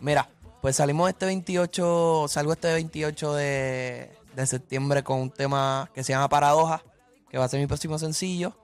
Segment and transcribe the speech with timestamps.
[0.00, 0.28] Mira,
[0.60, 6.12] pues salimos este 28, salgo este 28 de, de septiembre con un tema que se
[6.12, 6.82] llama Paradoja,
[7.30, 8.54] que va a ser mi próximo sencillo.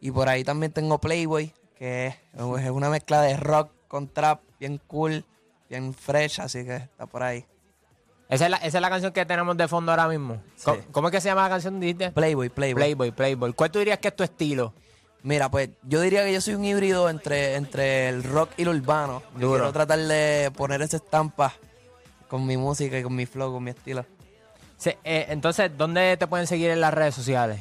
[0.00, 4.80] Y por ahí también tengo Playboy, que es una mezcla de rock con trap, bien
[4.86, 5.24] cool,
[5.68, 7.44] bien fresh, así que está por ahí.
[8.28, 10.42] Esa es la, esa es la canción que tenemos de fondo ahora mismo.
[10.64, 11.78] ¿Cómo, cómo es que se llama la canción?
[11.78, 12.10] dijiste?
[12.10, 12.74] Playboy, Playboy.
[12.74, 13.52] Playboy, Playboy.
[13.52, 14.72] ¿Cuál tú dirías que es tu estilo?
[15.22, 18.70] Mira, pues yo diría que yo soy un híbrido entre, entre el rock y lo
[18.70, 19.22] urbano.
[19.34, 19.54] Duro.
[19.54, 21.54] Quiero tratar de poner esa estampa
[22.28, 24.04] con mi música y con mi flow, con mi estilo.
[24.84, 27.60] Eh, entonces, ¿dónde te pueden seguir en las redes sociales?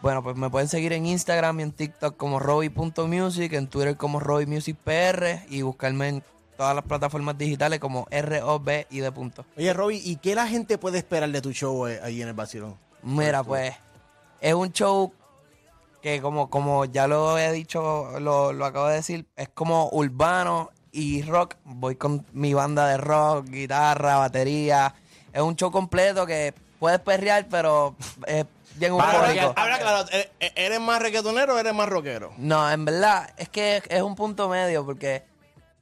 [0.00, 4.18] Bueno, pues me pueden seguir en Instagram y en TikTok como Roby.music, en Twitter como
[4.20, 6.22] RobyMusicPR y buscarme en
[6.56, 9.44] todas las plataformas digitales como ROB y de punto.
[9.56, 12.34] Oye, Robbie, ¿y qué la gente puede esperar de tu show eh, ahí en el
[12.34, 12.76] Vacilón?
[13.02, 13.74] Mira, pues
[14.40, 15.12] es un show
[16.02, 20.70] que como, como ya lo he dicho, lo, lo acabo de decir, es como urbano
[20.90, 21.54] y rock.
[21.64, 24.94] Voy con mi banda de rock, guitarra, batería.
[25.32, 27.94] Es un show completo que puedes perrear, pero
[28.26, 28.44] es
[28.76, 29.52] bien rockear.
[29.56, 32.32] Habla claro, ¿e- e- ¿eres más reggaetonero o eres más rockero?
[32.36, 35.22] No, en verdad, es que es, es un punto medio, porque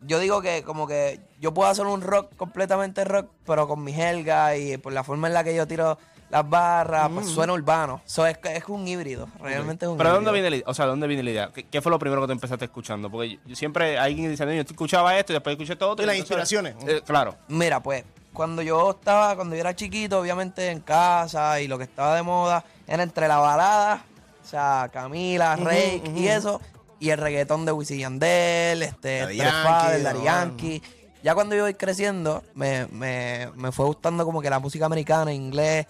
[0.03, 3.93] yo digo que como que yo puedo hacer un rock completamente rock, pero con mi
[3.93, 5.99] jerga y por la forma en la que yo tiro
[6.31, 8.01] las barras, pues suena urbano.
[8.05, 10.33] So, es, es un híbrido, realmente es un Pero ¿de híbrido.
[10.33, 10.63] dónde viene?
[10.67, 11.51] O sea, ¿de dónde viene la idea?
[11.53, 13.11] ¿Qué, qué fue lo primero que te empezaste escuchando?
[13.11, 16.05] Porque yo- yo siempre alguien diciendo, yo escuchaba esto y después escuché todo otro.
[16.05, 16.77] Y las entonces- inspiraciones.
[16.89, 17.35] Eh, claro.
[17.49, 21.85] Mira, pues, cuando yo estaba, cuando yo era chiquito, obviamente en casa y lo que
[21.85, 24.05] estaba de moda era entre la balada,
[24.41, 26.61] o sea, Camila, Rake y eso,
[27.01, 30.23] y el reggaetón de Wisin Yandel, este, Daddy Tres Daddy.
[30.23, 30.83] Yankee.
[31.23, 35.33] Ya cuando yo voy creciendo, me, me, me fue gustando como que la música americana,
[35.33, 35.87] inglés,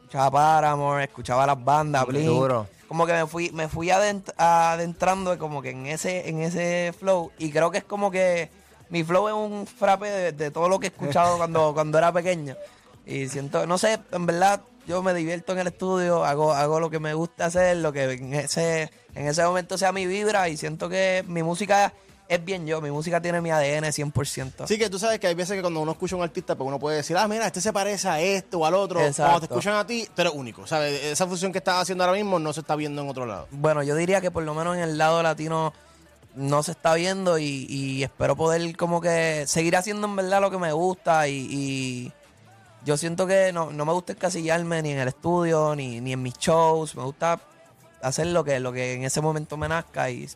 [0.00, 2.26] escuchaba Paramore, escuchaba las bandas, Blink.
[2.26, 2.66] Duro.
[2.88, 7.30] Como que me fui, me fui adent- adentrando como que en ese, en ese flow.
[7.38, 8.50] Y creo que es como que
[8.90, 12.12] mi flow es un frappe de, de todo lo que he escuchado cuando, cuando era
[12.12, 12.54] pequeño.
[13.06, 16.90] Y siento, no sé, en verdad, yo me divierto en el estudio, hago, hago lo
[16.90, 20.56] que me gusta hacer, lo que en ese, en ese momento sea mi vibra, y
[20.56, 21.92] siento que mi música
[22.26, 24.66] es bien yo, mi música tiene mi ADN 100%.
[24.66, 26.66] Sí, que tú sabes que hay veces que cuando uno escucha a un artista, pues
[26.66, 28.96] uno puede decir, ah, mira, este se parece a esto o al otro.
[28.96, 29.40] Cuando Exacto.
[29.40, 31.04] te escuchan a ti, tú eres único, ¿sabes?
[31.04, 33.48] Esa función que estás haciendo ahora mismo no se está viendo en otro lado.
[33.50, 35.74] Bueno, yo diría que por lo menos en el lado latino
[36.34, 40.50] no se está viendo y, y espero poder como que seguir haciendo en verdad lo
[40.50, 42.12] que me gusta y, y
[42.84, 46.22] yo siento que no, no me gusta encasillarme ni en el estudio ni, ni en
[46.22, 47.40] mis shows, me gusta
[48.02, 50.28] hacer lo que, lo que en ese momento me nazca y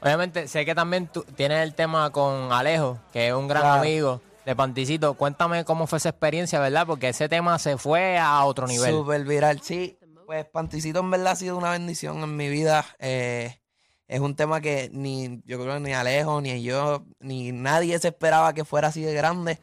[0.00, 3.80] Obviamente, sé que también tú tienes el tema con Alejo, que es un gran Claro.
[3.80, 5.14] amigo de Panticito.
[5.14, 6.86] Cuéntame cómo fue esa experiencia, ¿verdad?
[6.86, 8.92] Porque ese tema se fue a otro nivel.
[8.92, 9.98] Súper viral, sí.
[10.24, 12.86] Pues Panticito en verdad ha sido una bendición en mi vida.
[13.00, 13.58] Eh,
[14.06, 18.08] es un tema que ni yo creo que ni Alejo, ni yo, ni nadie se
[18.08, 19.58] esperaba que fuera así de grande.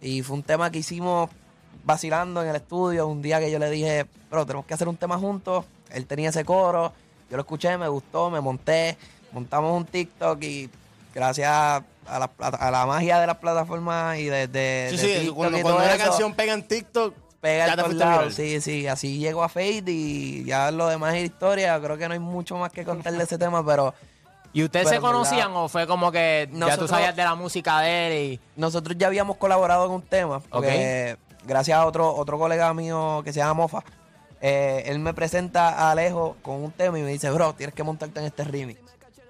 [0.00, 1.30] Y fue un tema que hicimos
[1.84, 3.06] vacilando en el estudio.
[3.08, 5.64] Un día que yo le dije, bro, tenemos que hacer un tema juntos.
[5.90, 6.92] Él tenía ese coro.
[7.30, 8.96] Yo lo escuché, me gustó, me monté.
[9.32, 10.70] Montamos un TikTok y
[11.14, 11.82] gracias a
[12.18, 15.58] la, a la magia de las plataformas y de, de- Sí, de sí, TikTok cuando,
[15.58, 17.92] y cuando eso, canción pega en TikTok, pega ya lados.
[17.92, 18.32] viral.
[18.32, 21.78] Sí, sí, así llegó a Fade y ya lo demás es historia.
[21.80, 23.92] Creo que no hay mucho más que contar de ese tema, pero
[24.52, 27.22] ¿Y ustedes Pero se verdad- conocían o fue como que ya tú Nosotros- sabías de
[27.24, 28.40] la música de él y...
[28.56, 30.40] nosotros ya habíamos colaborado en un tema.
[30.40, 33.84] Porque gracias a otro, otro colega mío que se llama Mofa,
[34.40, 37.82] eh, él me presenta a Alejo con un tema y me dice, bro, tienes que
[37.82, 38.80] montarte en este remix.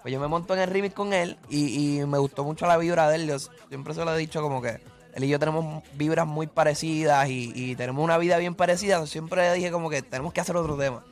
[0.03, 2.77] Pues yo me monto en el remix con él y, y me gustó mucho la
[2.77, 3.27] vibra de él.
[3.27, 3.39] Yo
[3.69, 4.81] siempre se lo he dicho como que
[5.15, 9.05] él y yo tenemos vibras muy parecidas y, y tenemos una vida bien parecida.
[9.07, 11.05] Siempre le dije como que tenemos que hacer otro tema.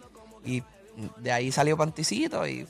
[0.45, 0.63] Y
[1.17, 2.67] de ahí salió Panticito y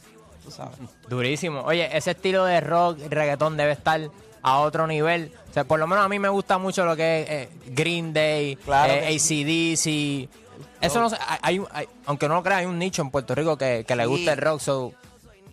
[0.47, 0.79] tú sabes.
[1.09, 1.61] Durísimo.
[1.63, 4.01] Oye, ese estilo de rock y reggaetón debe estar
[4.43, 5.33] a otro nivel.
[5.51, 8.13] O sea, por lo menos a mí me gusta mucho lo que es eh, Green
[8.13, 10.29] Day, Claro eh, ACDC.
[10.81, 13.57] Eso no sé, hay, hay- aunque no lo creas, hay un nicho en Puerto Rico
[13.59, 14.61] que, que le gusta el rock.
[14.61, 14.93] So,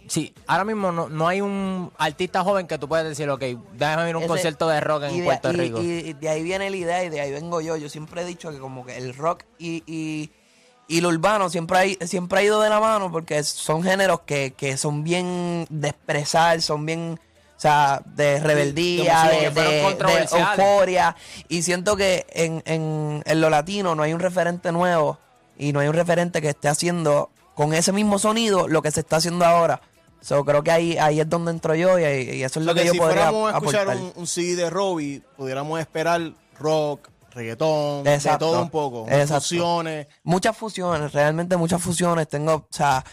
[0.08, 3.42] sí, ahora mismo no, no hay un artista joven que tú puedes decir, ok,
[3.74, 5.82] déjame ir a un Ese- concierto de rock en y de, Puerto y- Rico.
[5.82, 7.78] Y, de ahí viene la idea y de ahí vengo yo.
[7.78, 10.30] Yo siempre he dicho que como que el rock y, y,
[10.88, 14.54] y lo urbano siempre, hay, siempre ha ido de la mano porque son géneros que,
[14.56, 17.20] que son bien de expresar, son bien,
[17.56, 19.86] o sea, de rebeldía, de,
[20.32, 21.16] euforia.
[21.48, 25.20] Y siento que en, en, en lo latino no hay un referente nuevo
[25.58, 29.02] y no hay un referente que esté haciendo con ese mismo sonido lo que se
[29.02, 29.82] está haciendo ahora.
[30.22, 32.74] So, creo que ahí, ahí es donde entro yo y, y eso es O lo
[32.74, 36.32] sea, que, yo si podría fuéramos a escuchar un, un CD de Robbie, pudiéramos esperar
[36.58, 38.46] rock, reggaetón, Exacto.
[38.46, 39.06] de todo un poco.
[39.10, 39.42] Exacto.
[39.42, 40.08] Fusiones.
[40.24, 42.28] Muchas fusiones, realmente muchas fusiones.
[42.28, 43.04] Tengo, o sea,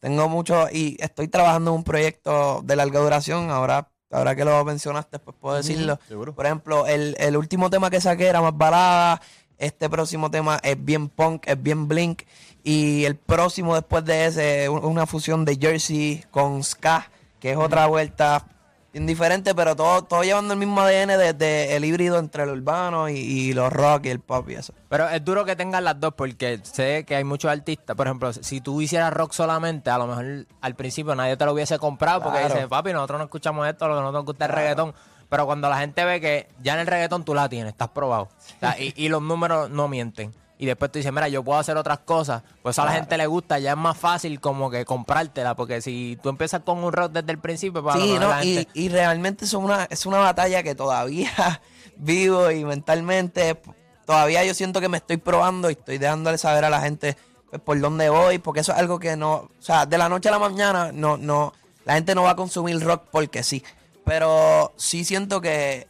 [0.00, 3.50] tengo mucho y estoy trabajando en un proyecto de larga duración.
[3.50, 5.98] Ahora, ahora que lo mencionaste, pues puedo decirlo.
[6.08, 6.34] seguro.
[6.34, 9.20] Por ejemplo, el, el último tema que saqué era más balada.
[9.56, 12.22] Este próximo tema es bien punk, es bien blink.
[12.64, 17.56] Y el próximo después de ese, un- una fusión de Jersey con ska, que es
[17.56, 18.46] otra vuelta
[18.94, 23.08] bien diferente, pero todo, todo llevando el mismo ADN desde el híbrido entre lo urbano
[23.08, 24.72] y, y los rock y el pop y eso.
[24.88, 27.96] Pero es duro que tengan las dos porque sé que hay muchos artistas.
[27.96, 31.52] Por ejemplo, si tú hicieras rock solamente, a lo mejor al principio nadie te lo
[31.52, 34.50] hubiese comprado porque dice, papi, nosotros no escuchamos esto, lo que no nos gusta es
[34.52, 34.94] reggaetón.
[35.28, 38.24] Pero cuando la gente ve que ya en el reggaetón tú la tienes, estás probado.
[38.24, 40.32] O sea, y, y los números no mienten.
[40.56, 42.42] Y después tú dices, mira, yo puedo hacer otras cosas.
[42.62, 45.54] Pues a la gente le gusta, ya es más fácil como que comprártela.
[45.56, 48.28] Porque si tú empiezas con un rock desde el principio, pues a lo Sí, no,
[48.28, 51.32] la y, gente- y realmente es una, es una batalla que todavía
[51.96, 53.60] vivo y mentalmente
[54.06, 57.16] todavía yo siento que me estoy probando y estoy dejándole saber a la gente
[57.50, 60.28] pues, por dónde voy, porque eso es algo que no, o sea, de la noche
[60.28, 61.54] a la mañana no, no,
[61.86, 63.64] la gente no va a consumir rock porque sí,
[64.04, 65.88] pero sí siento que,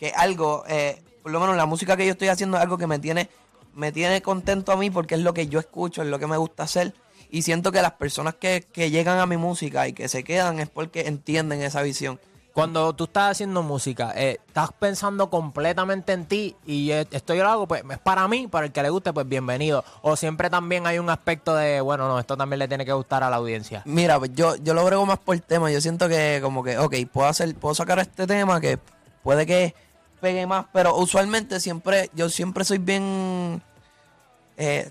[0.00, 2.88] que algo, eh, por lo menos la música que yo estoy haciendo es algo que
[2.88, 3.30] me tiene,
[3.76, 6.36] me tiene contento a mí porque es lo que yo escucho, es lo que me
[6.36, 6.94] gusta hacer.
[7.30, 10.58] Y siento que las personas que, que llegan a mi música y que se quedan
[10.58, 12.18] es porque entienden esa visión.
[12.54, 17.42] Cuando tú estás haciendo música, eh, estás pensando completamente en ti y eh, esto yo
[17.42, 19.84] lo hago, pues es para mí, para el que le guste, pues bienvenido.
[20.00, 23.22] O siempre también hay un aspecto de, bueno, no, esto también le tiene que gustar
[23.22, 23.82] a la audiencia.
[23.84, 25.70] Mira, pues yo, yo lo brego más por tema.
[25.70, 28.78] Yo siento que como que, ok, puedo hacer, puedo sacar este tema que
[29.22, 29.74] puede que
[30.20, 33.62] pegue más, pero usualmente siempre, yo siempre soy bien,
[34.56, 34.90] eh,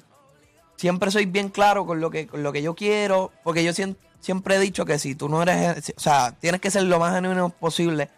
[0.77, 3.97] siempre soy bien claro con lo que, con lo que yo quiero, porque yo sien-
[4.19, 7.13] siempre he dicho que si tú no eres, o sea, tienes que ser lo más
[7.13, 8.09] genuino posible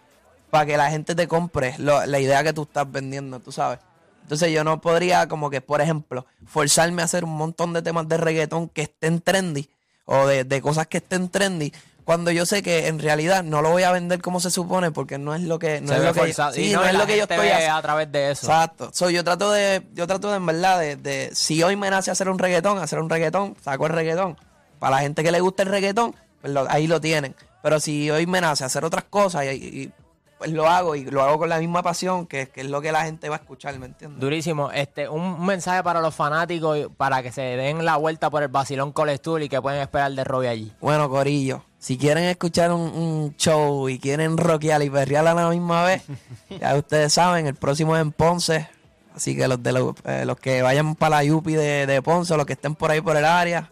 [0.49, 3.79] para que la gente te compre la idea que tú estás vendiendo, tú sabes.
[4.23, 8.07] Entonces yo no podría como que, por ejemplo, forzarme a hacer un montón de temas
[8.09, 9.69] de reggaetón que estén trendy
[10.05, 11.71] o de, de cosas que estén trendy
[12.07, 15.17] cuando yo sé que en realidad no lo voy a vender como se supone porque
[15.17, 17.23] no es lo que no Se es lo que sí, no, es lo que yo
[17.23, 17.75] estoy haciendo.
[17.75, 18.47] a través de eso.
[18.47, 18.91] Exacto.
[18.93, 22.09] So, yo trato de, yo trato de en verdad de, de- si hoy me nace
[22.09, 24.37] hacer un reggaetón, hacer un reggaetón, saco el reggaetón.
[24.79, 27.35] Para la gente que le gusta el reggaetón, pues lo- ahí lo tienen.
[27.61, 29.91] Pero si hoy me nace hacer otras cosas, y, y,
[30.38, 32.91] pues lo hago y lo hago con la misma pasión, que, que es lo que
[32.91, 34.20] la gente va a escuchar, ¿me entiendes?
[34.20, 34.72] Durísimo.
[34.72, 38.50] Este, un mensaje para los fanáticos y para que se den la vuelta por el
[38.50, 40.72] Basilón College Tour y que pueden esperar de Robbie allí.
[40.79, 45.50] Bueno, Corillo, si quieren escuchar un, un show y quieren rockear y perrear a la
[45.50, 46.03] misma vez,
[46.62, 48.70] ya ustedes saben, el próximo es en Ponce.
[49.15, 52.38] Así que los de los, eh, los que vayan para la Yupi de, de Ponce,
[52.38, 53.72] los que estén por ahí por el área,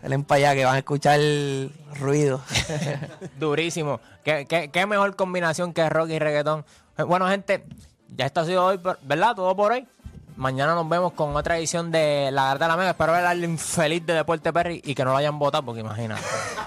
[0.00, 2.40] salen para allá que van a escuchar el ruido.
[3.38, 4.00] Durísimo.
[4.22, 6.64] ¿Qué, qué, qué mejor combinación que rock y reggaetón.
[7.06, 7.64] Bueno, gente,
[8.16, 9.34] ya esto ha sido hoy, ¿verdad?
[9.34, 9.86] Todo por hoy.
[10.36, 12.90] Mañana nos vemos con otra edición de La Garta de la Mega.
[12.90, 16.22] Espero ver al infeliz de Deporte Perry y que no lo hayan votado, porque imagínate.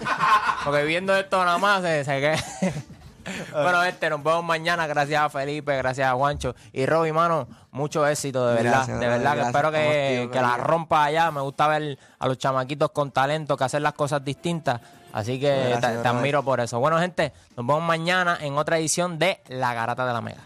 [0.64, 2.74] porque viendo esto nada más se, se que-
[3.52, 4.88] bueno, este, nos vemos mañana.
[4.88, 6.56] Gracias a Felipe, gracias a Juancho.
[6.74, 8.72] Y Roby, mano, mucho éxito, de verdad.
[8.72, 11.32] Gracias, de verdad, que espero que, tío, que la rompa allá.
[11.32, 14.80] Me gusta ver a los chamaquitos con talento que hacen las cosas distintas.
[15.14, 16.80] Así que Gracias, te- te admiro por eso.
[16.80, 20.42] Bueno, gente, nos vemos mañana en otra edición de La Garata de la Mega.